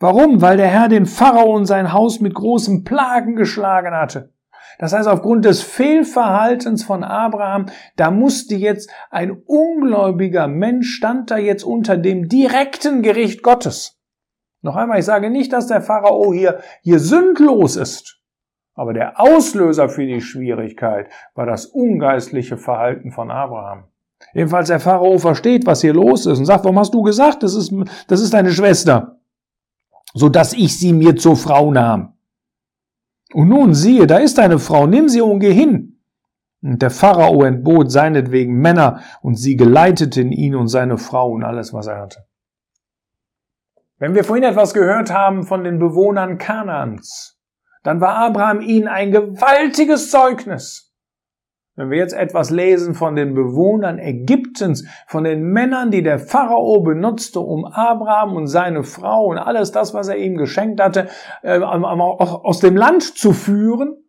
Warum? 0.00 0.42
Weil 0.42 0.56
der 0.56 0.66
Herr 0.66 0.88
den 0.88 1.06
Pharao 1.06 1.54
und 1.54 1.66
sein 1.66 1.92
Haus 1.92 2.18
mit 2.18 2.34
großen 2.34 2.82
Plagen 2.82 3.36
geschlagen 3.36 3.94
hatte. 3.94 4.32
Das 4.80 4.92
heißt, 4.92 5.06
aufgrund 5.06 5.44
des 5.44 5.62
Fehlverhaltens 5.62 6.82
von 6.82 7.04
Abraham, 7.04 7.66
da 7.94 8.10
musste 8.10 8.56
jetzt 8.56 8.90
ein 9.10 9.30
ungläubiger 9.30 10.48
Mensch, 10.48 10.88
stand 10.88 11.30
da 11.30 11.38
jetzt 11.38 11.62
unter 11.62 11.96
dem 11.96 12.28
direkten 12.28 13.02
Gericht 13.02 13.44
Gottes. 13.44 13.99
Noch 14.62 14.76
einmal, 14.76 14.98
ich 14.98 15.04
sage 15.04 15.30
nicht, 15.30 15.52
dass 15.52 15.66
der 15.66 15.80
Pharao 15.80 16.32
hier, 16.32 16.60
hier 16.82 16.98
sündlos 16.98 17.76
ist. 17.76 18.20
Aber 18.74 18.92
der 18.92 19.20
Auslöser 19.20 19.88
für 19.88 20.06
die 20.06 20.20
Schwierigkeit 20.20 21.10
war 21.34 21.46
das 21.46 21.66
ungeistliche 21.66 22.56
Verhalten 22.56 23.10
von 23.10 23.30
Abraham. 23.30 23.84
Jedenfalls 24.34 24.68
der 24.68 24.80
Pharao 24.80 25.18
versteht, 25.18 25.66
was 25.66 25.80
hier 25.80 25.94
los 25.94 26.26
ist 26.26 26.38
und 26.38 26.44
sagt, 26.44 26.64
warum 26.64 26.78
hast 26.78 26.94
du 26.94 27.02
gesagt, 27.02 27.42
das 27.42 27.54
ist, 27.54 27.72
das 28.06 28.20
ist 28.20 28.34
deine 28.34 28.52
Schwester, 28.52 29.18
so 30.12 30.28
dass 30.28 30.52
ich 30.52 30.78
sie 30.78 30.92
mir 30.92 31.16
zur 31.16 31.36
Frau 31.36 31.72
nahm. 31.72 32.14
Und 33.32 33.48
nun 33.48 33.74
siehe, 33.74 34.06
da 34.06 34.18
ist 34.18 34.38
deine 34.38 34.58
Frau, 34.58 34.86
nimm 34.86 35.08
sie 35.08 35.20
und 35.20 35.40
geh 35.40 35.52
hin. 35.52 36.00
Und 36.62 36.82
der 36.82 36.90
Pharao 36.90 37.42
entbot 37.44 37.90
seinetwegen 37.90 38.56
Männer 38.56 39.00
und 39.22 39.36
sie 39.36 39.56
geleiteten 39.56 40.30
ihn 40.30 40.54
und 40.54 40.68
seine 40.68 40.98
Frau 40.98 41.30
und 41.30 41.44
alles, 41.44 41.72
was 41.72 41.86
er 41.86 41.98
hatte. 41.98 42.26
Wenn 44.00 44.14
wir 44.14 44.24
vorhin 44.24 44.44
etwas 44.44 44.72
gehört 44.72 45.12
haben 45.12 45.42
von 45.42 45.62
den 45.62 45.78
Bewohnern 45.78 46.38
Kanaans, 46.38 47.38
dann 47.82 48.00
war 48.00 48.16
Abraham 48.16 48.62
ihnen 48.62 48.88
ein 48.88 49.12
gewaltiges 49.12 50.10
Zeugnis. 50.10 50.94
Wenn 51.76 51.90
wir 51.90 51.98
jetzt 51.98 52.14
etwas 52.14 52.50
lesen 52.50 52.94
von 52.94 53.14
den 53.14 53.34
Bewohnern 53.34 53.98
Ägyptens, 53.98 54.88
von 55.06 55.24
den 55.24 55.42
Männern, 55.42 55.90
die 55.90 56.02
der 56.02 56.18
Pharao 56.18 56.80
benutzte, 56.80 57.40
um 57.40 57.66
Abraham 57.66 58.36
und 58.36 58.46
seine 58.46 58.84
Frau 58.84 59.26
und 59.26 59.38
alles 59.38 59.70
das, 59.70 59.92
was 59.92 60.08
er 60.08 60.16
ihm 60.16 60.38
geschenkt 60.38 60.80
hatte, 60.80 61.08
äh, 61.42 61.60
aus 61.60 62.60
dem 62.60 62.76
Land 62.76 63.02
zu 63.02 63.34
führen, 63.34 64.02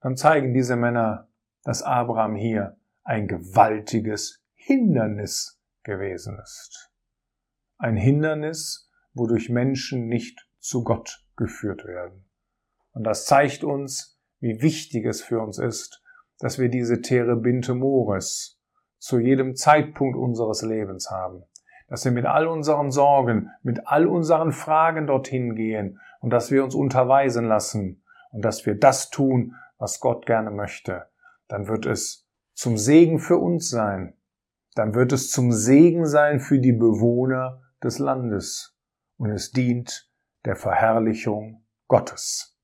dann 0.00 0.16
zeigen 0.16 0.52
diese 0.52 0.74
Männer, 0.74 1.28
dass 1.62 1.84
Abraham 1.84 2.34
hier 2.34 2.76
ein 3.04 3.28
gewaltiges 3.28 4.42
Hindernis 4.54 5.60
gewesen 5.84 6.40
ist. 6.42 6.87
Ein 7.80 7.96
Hindernis, 7.96 8.90
wodurch 9.14 9.50
Menschen 9.50 10.08
nicht 10.08 10.48
zu 10.58 10.82
Gott 10.82 11.24
geführt 11.36 11.84
werden. 11.84 12.28
Und 12.92 13.04
das 13.04 13.24
zeigt 13.24 13.62
uns, 13.62 14.20
wie 14.40 14.60
wichtig 14.62 15.06
es 15.06 15.22
für 15.22 15.40
uns 15.40 15.58
ist, 15.58 16.02
dass 16.40 16.58
wir 16.58 16.68
diese 16.70 17.02
Terebinte 17.02 17.74
Mores 17.74 18.60
zu 18.98 19.20
jedem 19.20 19.54
Zeitpunkt 19.54 20.16
unseres 20.18 20.62
Lebens 20.62 21.08
haben. 21.08 21.44
Dass 21.86 22.04
wir 22.04 22.10
mit 22.10 22.26
all 22.26 22.48
unseren 22.48 22.90
Sorgen, 22.90 23.50
mit 23.62 23.86
all 23.86 24.08
unseren 24.08 24.50
Fragen 24.50 25.06
dorthin 25.06 25.54
gehen 25.54 26.00
und 26.20 26.30
dass 26.30 26.50
wir 26.50 26.64
uns 26.64 26.74
unterweisen 26.74 27.44
lassen 27.44 28.02
und 28.32 28.44
dass 28.44 28.66
wir 28.66 28.74
das 28.74 29.10
tun, 29.10 29.54
was 29.78 30.00
Gott 30.00 30.26
gerne 30.26 30.50
möchte. 30.50 31.06
Dann 31.46 31.68
wird 31.68 31.86
es 31.86 32.28
zum 32.54 32.76
Segen 32.76 33.20
für 33.20 33.38
uns 33.38 33.70
sein. 33.70 34.14
Dann 34.74 34.96
wird 34.96 35.12
es 35.12 35.30
zum 35.30 35.52
Segen 35.52 36.06
sein 36.06 36.40
für 36.40 36.58
die 36.58 36.72
Bewohner 36.72 37.62
des 37.82 37.98
Landes. 37.98 38.76
Und 39.16 39.30
es 39.30 39.50
dient 39.50 40.10
der 40.44 40.56
Verherrlichung 40.56 41.66
Gottes. 41.88 42.57